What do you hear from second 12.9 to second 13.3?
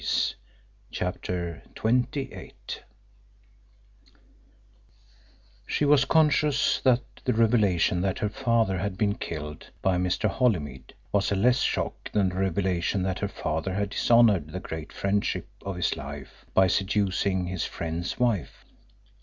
that her